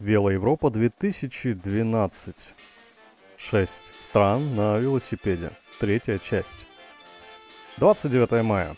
Велоевропа 0.00 0.70
2012. 0.70 2.54
Шесть 3.36 4.02
стран 4.02 4.56
на 4.56 4.78
велосипеде. 4.78 5.50
Третья 5.78 6.16
часть. 6.16 6.66
29 7.76 8.42
мая. 8.42 8.76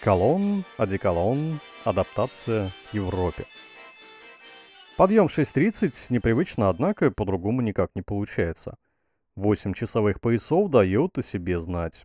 Колон, 0.00 0.64
одеколон, 0.76 1.60
адаптация 1.84 2.72
Европе. 2.92 3.44
Подъем 4.96 5.26
6.30 5.26 6.06
непривычно, 6.12 6.68
однако 6.68 7.12
по-другому 7.12 7.60
никак 7.60 7.92
не 7.94 8.02
получается. 8.02 8.74
8 9.36 9.74
часовых 9.74 10.20
поясов 10.20 10.70
дают 10.70 11.16
о 11.18 11.22
себе 11.22 11.60
знать. 11.60 12.04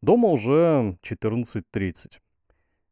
Дома 0.00 0.30
уже 0.30 0.96
14.30. 1.02 2.20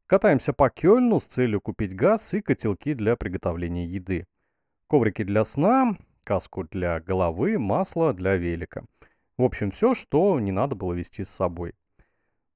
Катаемся 0.06 0.52
по 0.52 0.68
Кёльну 0.68 1.18
с 1.18 1.24
целью 1.24 1.62
купить 1.62 1.96
газ 1.96 2.34
и 2.34 2.42
котелки 2.42 2.92
для 2.92 3.16
приготовления 3.16 3.86
еды 3.86 4.26
коврики 4.89 5.25
для 5.25 5.45
сна, 5.45 5.96
каску 6.25 6.64
для 6.64 7.00
головы, 7.00 7.58
масло 7.58 8.13
для 8.13 8.36
велика. 8.36 8.85
В 9.39 9.43
общем, 9.43 9.71
все, 9.71 9.94
что 9.94 10.39
не 10.40 10.53
надо 10.53 10.75
было 10.75 10.93
вести 10.93 11.25
с 11.25 11.31
собой. 11.31 11.75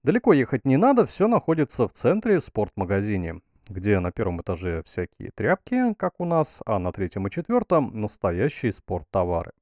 Далеко 0.02 0.32
ехать 0.32 0.64
не 0.64 0.76
надо, 0.76 1.04
все 1.04 1.28
находится 1.28 1.86
в 1.86 1.92
центре 1.92 2.38
в 2.38 2.44
спортмагазине, 2.44 3.40
где 3.68 3.98
на 4.00 4.12
первом 4.12 4.40
этаже 4.40 4.82
всякие 4.84 5.30
тряпки, 5.34 5.94
как 5.94 6.14
у 6.18 6.24
нас, 6.24 6.62
а 6.64 6.78
на 6.78 6.90
третьем 6.90 7.26
и 7.26 7.30
четвертом 7.30 8.00
настоящие 8.00 8.72
спорттовары. 8.72 9.52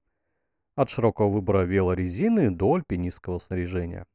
От 0.77 0.91
широкого 0.91 1.29
выбора 1.29 1.63
велорезины 1.63 2.51
до 2.51 2.75
альпинистского 2.75 3.39
снаряжения. 3.39 4.07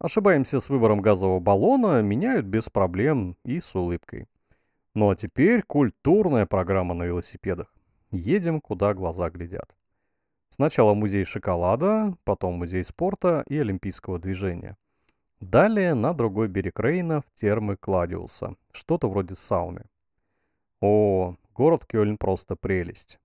Ошибаемся 0.00 0.58
с 0.58 0.68
выбором 0.68 1.00
газового 1.00 1.38
баллона, 1.38 2.02
меняют 2.02 2.46
без 2.46 2.68
проблем 2.70 3.36
и 3.44 3.60
с 3.60 3.76
улыбкой. 3.76 4.26
Ну 4.94 5.10
а 5.10 5.16
теперь 5.16 5.62
культурная 5.62 6.46
программа 6.46 6.94
на 6.94 7.04
велосипедах. 7.04 7.72
Едем, 8.10 8.60
куда 8.60 8.92
глаза 8.92 9.30
глядят. 9.30 9.76
Сначала 10.48 10.94
музей 10.94 11.22
шоколада, 11.22 12.16
потом 12.24 12.54
музей 12.54 12.82
спорта 12.82 13.44
и 13.46 13.56
олимпийского 13.56 14.18
движения. 14.18 14.76
Далее 15.38 15.94
на 15.94 16.12
другой 16.12 16.48
берег 16.48 16.80
Рейна 16.80 17.22
в 17.22 17.30
термы 17.34 17.76
Кладиуса, 17.76 18.56
что-то 18.72 19.08
вроде 19.08 19.36
сауны. 19.36 19.84
О, 20.80 21.36
город 21.54 21.86
Кёльн 21.86 22.18
просто 22.18 22.56
прелесть. 22.56 23.20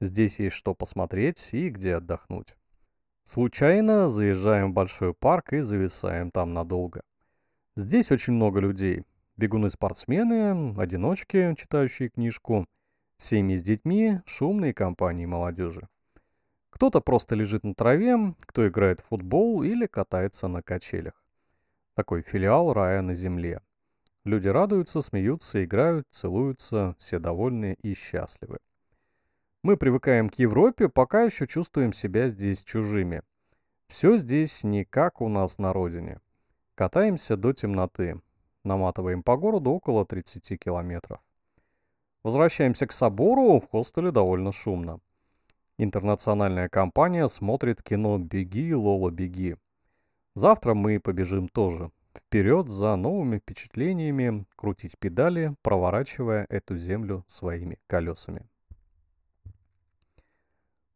Здесь 0.00 0.38
есть 0.38 0.54
что 0.54 0.74
посмотреть 0.74 1.52
и 1.52 1.68
где 1.70 1.96
отдохнуть. 1.96 2.56
Случайно 3.24 4.08
заезжаем 4.08 4.70
в 4.70 4.74
большой 4.74 5.12
парк 5.12 5.52
и 5.52 5.60
зависаем 5.60 6.30
там 6.30 6.54
надолго. 6.54 7.02
Здесь 7.76 8.10
очень 8.10 8.34
много 8.34 8.60
людей, 8.60 9.04
Бегуны-спортсмены, 9.40 10.74
одиночки, 10.78 11.54
читающие 11.56 12.10
книжку, 12.10 12.66
семьи 13.16 13.56
с 13.56 13.62
детьми, 13.62 14.20
шумные 14.26 14.74
компании 14.74 15.24
молодежи. 15.24 15.88
Кто-то 16.68 17.00
просто 17.00 17.36
лежит 17.36 17.64
на 17.64 17.74
траве, 17.74 18.34
кто 18.40 18.68
играет 18.68 19.00
в 19.00 19.06
футбол 19.06 19.62
или 19.62 19.86
катается 19.86 20.46
на 20.46 20.62
качелях. 20.62 21.14
Такой 21.94 22.20
филиал 22.20 22.74
рая 22.74 23.00
на 23.00 23.14
земле. 23.14 23.62
Люди 24.24 24.48
радуются, 24.48 25.00
смеются, 25.00 25.64
играют, 25.64 26.06
целуются, 26.10 26.94
все 26.98 27.18
довольны 27.18 27.78
и 27.80 27.94
счастливы. 27.94 28.58
Мы 29.62 29.78
привыкаем 29.78 30.28
к 30.28 30.34
Европе, 30.34 30.90
пока 30.90 31.22
еще 31.22 31.46
чувствуем 31.46 31.94
себя 31.94 32.28
здесь 32.28 32.62
чужими. 32.62 33.22
Все 33.86 34.18
здесь 34.18 34.64
не 34.64 34.84
как 34.84 35.22
у 35.22 35.30
нас 35.30 35.56
на 35.56 35.72
родине. 35.72 36.20
Катаемся 36.74 37.38
до 37.38 37.54
темноты. 37.54 38.20
Наматываем 38.64 39.22
по 39.22 39.36
городу 39.36 39.70
около 39.70 40.04
30 40.04 40.58
километров. 40.58 41.20
Возвращаемся 42.22 42.86
к 42.86 42.92
собору, 42.92 43.60
в 43.60 43.68
хостеле 43.70 44.10
довольно 44.10 44.52
шумно. 44.52 45.00
Интернациональная 45.78 46.68
компания 46.68 47.26
смотрит 47.28 47.82
кино 47.82 48.18
«Беги, 48.18 48.74
Лола, 48.74 49.10
беги». 49.10 49.56
Завтра 50.34 50.74
мы 50.74 51.00
побежим 51.00 51.48
тоже. 51.48 51.90
Вперед 52.14 52.68
за 52.68 52.96
новыми 52.96 53.38
впечатлениями, 53.38 54.44
крутить 54.56 54.98
педали, 54.98 55.54
проворачивая 55.62 56.46
эту 56.50 56.76
землю 56.76 57.24
своими 57.26 57.78
колесами. 57.86 58.46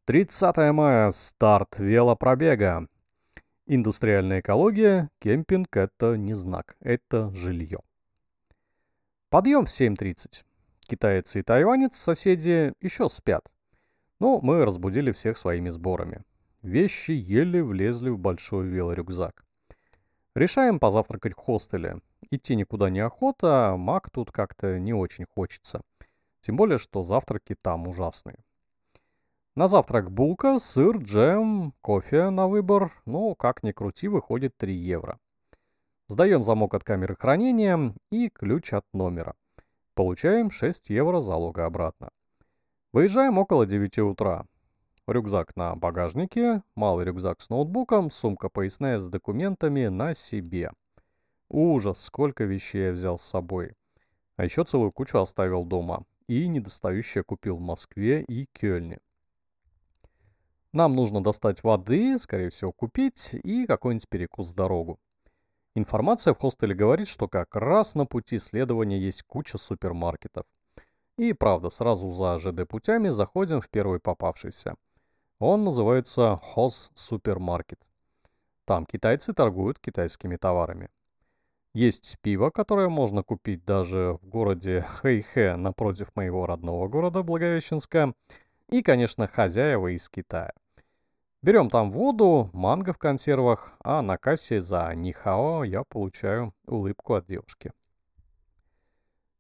30 0.05 0.57
мая. 0.73 1.11
Старт 1.11 1.79
велопробега. 1.79 2.89
Индустриальная 3.67 4.41
экология, 4.41 5.09
кемпинг– 5.21 5.69
это 5.77 6.19
не 6.19 6.35
знак, 6.35 6.77
это 6.81 7.35
жилье. 7.35 7.81
Подъем 9.31 9.65
в 9.65 9.71
7.30. 9.71 10.45
Китайцы 10.81 11.41
и 11.41 11.43
тайванец, 11.43 11.97
соседи, 11.97 12.75
еще 12.83 13.09
спят. 13.09 13.55
Но 14.21 14.39
мы 14.43 14.67
разбудили 14.67 15.13
всех 15.13 15.39
своими 15.39 15.71
сборами. 15.71 16.23
Вещи 16.61 17.13
еле 17.13 17.65
влезли 17.65 18.11
в 18.11 18.19
большой 18.19 18.67
велорюкзак. 18.67 19.47
Решаем 20.35 20.79
позавтракать 20.79 21.33
в 21.33 21.39
хостеле. 21.39 22.01
Идти 22.31 22.57
никуда 22.57 22.91
не 22.91 23.01
охота, 23.01 23.71
а 23.71 23.77
маг 23.79 24.11
тут 24.11 24.31
как-то 24.31 24.79
не 24.79 24.93
очень 24.93 25.25
хочется. 25.25 25.81
Тем 26.41 26.57
более, 26.57 26.77
что 26.77 27.03
завтраки 27.03 27.55
там 27.55 27.89
ужасные. 27.89 28.37
На 29.57 29.69
завтрак 29.69 30.11
булка, 30.11 30.59
сыр, 30.59 30.97
джем, 30.99 31.75
кофе 31.81 32.31
на 32.31 32.49
выбор. 32.49 32.91
Ну, 33.07 33.37
как 33.37 33.63
ни 33.63 33.71
крути, 33.71 34.09
выходит 34.09 34.57
3 34.57 34.75
евро. 34.75 35.21
Сдаем 36.09 36.43
замок 36.43 36.75
от 36.75 36.83
камеры 36.83 37.15
хранения 37.15 37.95
и 38.11 38.31
ключ 38.31 38.73
от 38.73 38.85
номера. 38.93 39.37
Получаем 39.95 40.51
6 40.51 40.91
евро 40.91 41.21
залога 41.21 41.67
обратно. 41.67 42.11
Выезжаем 42.93 43.39
около 43.39 43.65
9 43.65 43.99
утра. 44.01 44.45
Рюкзак 45.07 45.55
на 45.55 45.77
багажнике, 45.77 46.65
малый 46.75 47.05
рюкзак 47.05 47.41
с 47.41 47.49
ноутбуком, 47.49 48.11
сумка 48.11 48.49
поясная 48.49 48.99
с 48.99 49.07
документами 49.07 49.87
на 49.87 50.15
себе. 50.15 50.73
Ужас, 51.49 52.01
сколько 52.01 52.43
вещей 52.43 52.87
я 52.87 52.93
взял 52.93 53.19
с 53.19 53.23
собой. 53.23 53.75
А 54.37 54.43
еще 54.43 54.65
целую 54.65 54.91
кучу 54.91 55.19
оставил 55.19 55.65
дома. 55.65 56.03
И 56.27 56.49
недостающее 56.49 57.23
купил 57.23 57.59
в 57.59 57.61
Москве 57.61 58.23
и 58.23 58.47
Кёльне. 58.53 58.99
Нам 60.75 60.95
нужно 60.95 61.23
достать 61.23 61.63
воды, 61.63 62.19
скорее 62.19 62.51
всего 62.51 62.73
купить, 62.73 63.37
и 63.45 63.65
какой-нибудь 63.65 64.09
перекус 64.09 64.51
в 64.51 64.55
дорогу. 64.57 64.99
Информация 65.77 66.35
в 66.35 66.39
хостеле 66.39 66.75
говорит, 66.75 67.07
что 67.07 67.29
как 67.29 67.55
раз 67.55 67.95
на 67.95 68.07
пути 68.07 68.41
следования 68.41 68.99
есть 68.99 69.23
куча 69.23 69.57
супермаркетов. 69.57 70.47
И 71.17 71.33
правда, 71.33 71.69
сразу 71.69 72.11
за 72.11 72.39
ЖД 72.39 72.67
путями 72.67 73.11
заходим 73.11 73.61
в 73.61 73.71
первый 73.71 74.01
попавшийся. 74.01 74.75
Он 75.39 75.63
называется 75.63 76.41
Хос 76.43 76.91
Супермаркет. 76.95 77.79
Там 78.65 78.85
китайцы 78.85 79.33
торгуют 79.33 79.79
китайскими 79.79 80.35
товарами. 80.35 80.89
Есть 81.73 82.19
пиво, 82.21 82.51
которое 82.51 82.89
можно 82.89 83.23
купить 83.23 83.65
даже 83.65 84.19
в 84.21 84.27
городе 84.27 84.81
Хэйхэ 84.81 85.55
напротив 85.55 86.09
моего 86.17 86.47
родного 86.47 86.89
города 86.89 87.23
Благовещенска. 87.23 88.13
И, 88.71 88.83
конечно, 88.83 89.29
хозяева 89.29 89.95
из 89.95 90.09
Китая. 90.09 90.51
Берем 91.45 91.69
там 91.69 91.91
воду, 91.91 92.49
манго 92.55 92.95
в 92.95 92.97
консервах, 92.97 93.75
а 93.85 94.01
на 94.01 94.17
кассе 94.17 94.63
за 94.63 94.91
нихао 94.95 95.63
я 95.65 95.85
получаю 95.85 96.55
улыбку 96.67 97.17
от 97.17 97.27
девушки. 97.27 97.71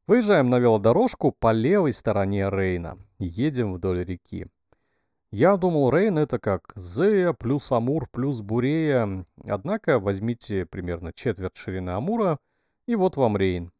Выезжаем 0.06 0.50
на 0.50 0.58
велодорожку 0.58 1.32
по 1.32 1.50
левой 1.50 1.94
стороне 1.94 2.50
Рейна. 2.50 2.98
Едем 3.18 3.72
вдоль 3.72 4.04
реки. 4.04 4.48
Я 5.30 5.56
думал, 5.56 5.88
Рейн 5.88 6.18
это 6.18 6.38
как 6.38 6.74
Зея 6.76 7.32
плюс 7.32 7.72
Амур 7.72 8.06
плюс 8.10 8.42
Бурея. 8.42 9.24
Однако 9.48 9.98
возьмите 9.98 10.66
примерно 10.66 11.10
четверть 11.14 11.56
ширины 11.56 11.88
Амура, 11.88 12.38
и 12.84 12.96
вот 12.96 13.16
вам 13.16 13.38
Рейн. 13.38 13.72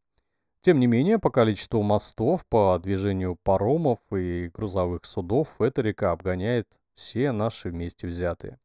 Тем 0.63 0.81
не 0.81 0.87
менее, 0.87 1.19
по 1.19 1.29
количеству 1.29 1.83
мостов, 1.83 2.47
по 2.47 2.79
движению 2.79 3.37
паромов 3.43 3.99
и 4.11 4.49
грузовых 4.49 5.05
судов, 5.05 5.61
эта 5.61 5.83
река 5.83 6.13
обгоняет 6.13 6.67
все 6.95 7.33
наши 7.33 7.71
вместе 7.71 8.07
взятые. 8.07 8.59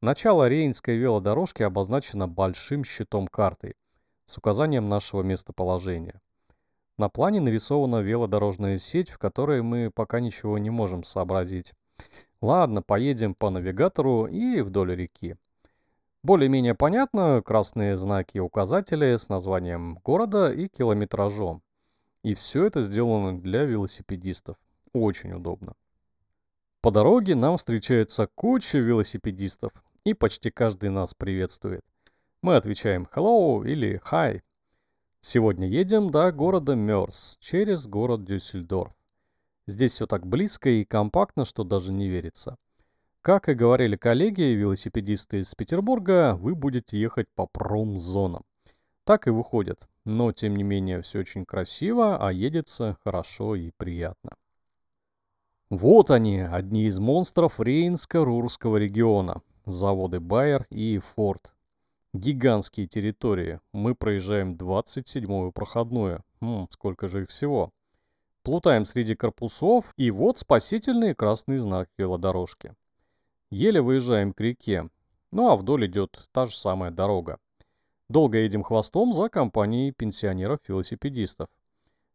Начало 0.00 0.48
Рейнской 0.48 0.96
велодорожки 0.96 1.62
обозначено 1.62 2.28
большим 2.28 2.84
щитом 2.84 3.26
карты 3.26 3.74
с 4.24 4.36
указанием 4.38 4.88
нашего 4.88 5.22
местоположения. 5.22 6.20
На 6.98 7.08
плане 7.08 7.40
нарисована 7.40 8.00
велодорожная 8.00 8.78
сеть, 8.78 9.10
в 9.10 9.18
которой 9.18 9.62
мы 9.62 9.90
пока 9.90 10.20
ничего 10.20 10.58
не 10.58 10.70
можем 10.70 11.04
сообразить. 11.04 11.74
Ладно, 12.40 12.82
поедем 12.82 13.34
по 13.34 13.50
навигатору 13.50 14.26
и 14.26 14.60
вдоль 14.60 14.94
реки. 14.94 15.36
Более-менее 16.22 16.74
понятно 16.74 17.42
красные 17.44 17.96
знаки 17.96 18.36
и 18.36 18.40
указатели 18.40 19.16
с 19.16 19.28
названием 19.28 19.98
города 20.04 20.52
и 20.52 20.68
километражом. 20.68 21.62
И 22.22 22.34
все 22.34 22.64
это 22.64 22.80
сделано 22.82 23.40
для 23.40 23.64
велосипедистов. 23.64 24.56
Очень 24.92 25.32
удобно. 25.32 25.74
По 26.82 26.90
дороге 26.90 27.36
нам 27.36 27.58
встречается 27.58 28.26
куча 28.34 28.78
велосипедистов, 28.78 29.72
и 30.02 30.14
почти 30.14 30.50
каждый 30.50 30.90
нас 30.90 31.14
приветствует. 31.14 31.82
Мы 32.42 32.56
отвечаем 32.56 33.06
«hello» 33.14 33.64
или 33.64 34.00
«hi». 34.10 34.42
Сегодня 35.20 35.68
едем 35.68 36.10
до 36.10 36.32
города 36.32 36.74
Мёрс 36.74 37.36
через 37.38 37.86
город 37.86 38.24
Дюссельдорф. 38.24 38.92
Здесь 39.68 39.92
все 39.92 40.06
так 40.08 40.26
близко 40.26 40.70
и 40.70 40.84
компактно, 40.84 41.44
что 41.44 41.62
даже 41.62 41.92
не 41.92 42.08
верится. 42.08 42.56
Как 43.20 43.48
и 43.48 43.54
говорили 43.54 43.94
коллеги, 43.94 44.42
велосипедисты 44.42 45.38
из 45.38 45.54
Петербурга, 45.54 46.34
вы 46.34 46.56
будете 46.56 47.00
ехать 47.00 47.28
по 47.36 47.46
промзонам. 47.46 48.42
Так 49.04 49.28
и 49.28 49.30
выходит. 49.30 49.86
Но, 50.04 50.32
тем 50.32 50.56
не 50.56 50.64
менее, 50.64 51.00
все 51.02 51.20
очень 51.20 51.44
красиво, 51.44 52.18
а 52.18 52.32
едется 52.32 52.96
хорошо 53.04 53.54
и 53.54 53.70
приятно. 53.76 54.32
Вот 55.72 56.10
они, 56.10 56.38
одни 56.38 56.84
из 56.84 56.98
монстров 56.98 57.58
Рейнско-Рурского 57.58 58.76
региона. 58.76 59.40
Заводы 59.64 60.20
Байер 60.20 60.66
и 60.68 60.98
Форд. 60.98 61.54
Гигантские 62.12 62.84
территории. 62.84 63.58
Мы 63.72 63.94
проезжаем 63.94 64.52
27-ю 64.52 65.50
проходную. 65.50 66.22
Хм, 66.42 66.66
сколько 66.68 67.08
же 67.08 67.22
их 67.22 67.30
всего. 67.30 67.70
Плутаем 68.42 68.84
среди 68.84 69.14
корпусов, 69.14 69.94
и 69.96 70.10
вот 70.10 70.36
спасительный 70.36 71.14
красный 71.14 71.56
знак 71.56 71.88
велодорожки. 71.96 72.74
Еле 73.48 73.80
выезжаем 73.80 74.34
к 74.34 74.42
реке. 74.42 74.90
Ну 75.30 75.48
а 75.48 75.56
вдоль 75.56 75.86
идет 75.86 76.28
та 76.32 76.44
же 76.44 76.54
самая 76.54 76.90
дорога. 76.90 77.38
Долго 78.10 78.36
едем 78.36 78.62
хвостом 78.62 79.14
за 79.14 79.30
компанией 79.30 79.92
пенсионеров-велосипедистов. 79.92 81.48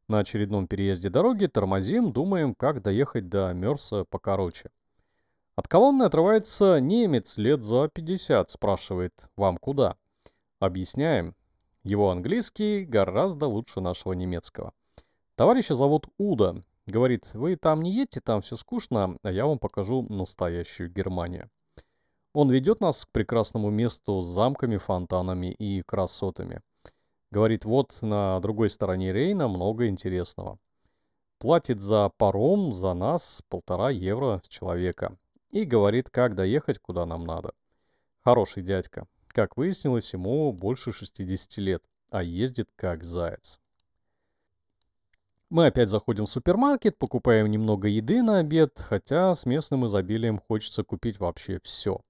На 0.10 0.20
очередном 0.20 0.68
переезде 0.68 1.10
дороги 1.10 1.48
тормозим, 1.48 2.14
думаем, 2.14 2.56
как 2.56 2.82
доехать 2.82 3.28
до 3.28 3.54
Мерса 3.54 4.06
покороче. 4.06 4.70
От 5.58 5.68
колонны 5.68 6.04
отрывается 6.04 6.80
немец 6.80 7.38
лет 7.38 7.62
за 7.62 7.90
50, 7.90 8.50
спрашивает, 8.50 9.30
вам 9.36 9.58
куда? 9.58 9.98
Объясняем. 10.60 11.36
Его 11.84 12.10
английский 12.10 12.86
гораздо 12.86 13.48
лучше 13.48 13.82
нашего 13.82 14.14
немецкого. 14.14 14.72
Товарища 15.36 15.76
зовут 15.76 16.08
Уда. 16.18 16.56
Говорит, 16.86 17.34
вы 17.34 17.58
там 17.58 17.82
не 17.82 17.92
едьте, 17.92 18.22
там 18.22 18.42
все 18.42 18.56
скучно, 18.56 19.18
а 19.24 19.32
я 19.32 19.46
вам 19.46 19.60
покажу 19.60 20.06
настоящую 20.10 20.90
Германию. 20.90 21.50
Он 22.34 22.50
ведет 22.50 22.80
нас 22.80 23.06
к 23.06 23.12
прекрасному 23.12 23.72
месту 23.72 24.22
с 24.22 24.26
замками, 24.26 24.78
фонтанами 24.78 25.48
и 25.48 25.82
красотами. 25.82 26.62
Говорит, 27.30 27.66
вот 27.66 27.98
на 28.02 28.40
другой 28.40 28.70
стороне 28.70 29.12
Рейна 29.12 29.48
много 29.48 29.88
интересного. 29.88 30.60
Платит 31.40 31.82
за 31.82 32.10
паром 32.10 32.72
за 32.72 32.94
нас 32.94 33.44
полтора 33.50 33.90
евро 33.90 34.40
с 34.44 34.48
человека. 34.48 35.18
И 35.50 35.66
говорит, 35.66 36.10
как 36.10 36.36
доехать, 36.36 36.80
куда 36.80 37.06
нам 37.06 37.26
надо. 37.26 37.54
Хороший 38.24 38.64
дядька. 38.64 39.08
Как 39.28 39.58
выяснилось, 39.58 40.14
ему 40.14 40.52
больше 40.52 40.92
60 40.92 41.58
лет, 41.58 41.84
а 42.10 42.24
ездит 42.24 42.70
как 42.76 43.04
заяц. 43.04 43.60
Мы 45.50 45.68
опять 45.68 45.88
заходим 45.90 46.26
в 46.26 46.30
супермаркет, 46.30 46.98
покупаем 46.98 47.48
немного 47.48 47.88
еды 47.88 48.22
на 48.22 48.40
обед, 48.40 48.80
хотя 48.80 49.34
с 49.34 49.46
местным 49.46 49.86
изобилием 49.86 50.40
хочется 50.40 50.84
купить 50.84 51.20
вообще 51.20 51.60
все. 51.64 52.02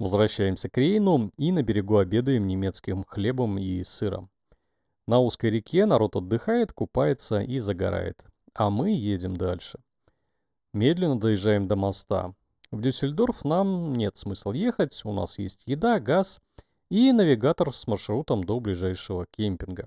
Возвращаемся 0.00 0.70
к 0.70 0.78
Рейну 0.78 1.30
и 1.36 1.52
на 1.52 1.62
берегу 1.62 1.98
обедаем 1.98 2.46
немецким 2.46 3.04
хлебом 3.04 3.58
и 3.58 3.84
сыром. 3.84 4.30
На 5.06 5.18
узкой 5.20 5.50
реке 5.50 5.84
народ 5.84 6.16
отдыхает, 6.16 6.72
купается 6.72 7.40
и 7.40 7.58
загорает. 7.58 8.24
А 8.54 8.70
мы 8.70 8.92
едем 8.92 9.36
дальше. 9.36 9.78
Медленно 10.72 11.20
доезжаем 11.20 11.68
до 11.68 11.76
моста. 11.76 12.32
В 12.70 12.80
Дюссельдорф 12.80 13.44
нам 13.44 13.92
нет 13.92 14.16
смысла 14.16 14.52
ехать, 14.52 14.98
у 15.04 15.12
нас 15.12 15.38
есть 15.38 15.64
еда, 15.66 16.00
газ 16.00 16.40
и 16.88 17.12
навигатор 17.12 17.74
с 17.74 17.86
маршрутом 17.86 18.44
до 18.44 18.58
ближайшего 18.58 19.26
кемпинга. 19.26 19.86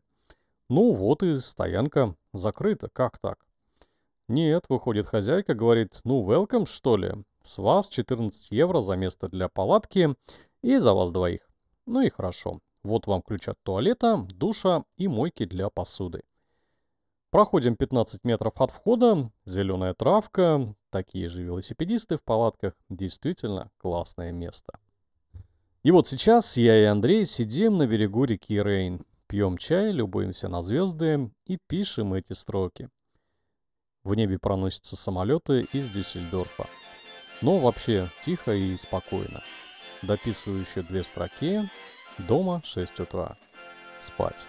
Ну 0.70 0.92
вот 0.92 1.24
и 1.24 1.34
стоянка 1.38 2.16
закрыта, 2.34 2.88
как 2.94 3.18
так? 3.18 3.44
Нет, 4.28 4.66
выходит 4.70 5.08
хозяйка, 5.08 5.56
говорит, 5.56 6.02
ну 6.04 6.24
welcome 6.24 6.68
что 6.68 6.98
ли? 6.98 7.14
С 7.44 7.58
вас 7.58 7.90
14 7.90 8.52
евро 8.52 8.80
за 8.80 8.96
место 8.96 9.28
для 9.28 9.50
палатки 9.50 10.16
и 10.62 10.78
за 10.78 10.94
вас 10.94 11.12
двоих. 11.12 11.42
Ну 11.86 12.00
и 12.00 12.10
хорошо. 12.10 12.62
Вот 12.84 13.06
вам 13.06 13.22
ключ 13.22 13.50
от 13.50 13.62
туалета, 13.64 14.26
душа 14.30 14.86
и 14.96 15.10
мойки 15.10 15.46
для 15.46 15.70
посуды. 15.70 16.24
Проходим 17.32 17.76
15 17.76 18.24
метров 18.24 18.62
от 18.62 18.72
входа, 18.72 19.30
зеленая 19.44 19.94
травка, 19.94 20.74
такие 20.90 21.28
же 21.28 21.44
велосипедисты 21.44 22.16
в 22.16 22.24
палатках. 22.24 22.76
Действительно 22.90 23.70
классное 23.78 24.32
место. 24.32 24.80
И 25.84 25.92
вот 25.92 26.08
сейчас 26.08 26.56
я 26.56 26.82
и 26.82 26.86
Андрей 26.86 27.26
сидим 27.26 27.78
на 27.78 27.88
берегу 27.88 28.24
реки 28.24 28.62
Рейн. 28.62 29.06
Пьем 29.28 29.58
чай, 29.58 29.92
любуемся 29.92 30.48
на 30.48 30.62
звезды 30.62 31.30
и 31.46 31.58
пишем 31.68 32.14
эти 32.14 32.32
строки. 32.32 32.90
В 34.06 34.16
небе 34.16 34.40
проносятся 34.40 34.96
самолеты 34.96 35.68
из 35.74 35.90
Дюссельдорфа. 35.90 36.68
Но 37.42 37.60
вообще 37.60 38.10
тихо 38.24 38.54
и 38.54 38.78
спокойно. 38.78 39.42
Дописываю 40.02 40.62
еще 40.62 40.82
две 40.82 41.04
строки. 41.04 41.70
Дома 42.18 42.62
6 42.64 43.00
утра. 43.00 43.38
Спать. 44.00 44.48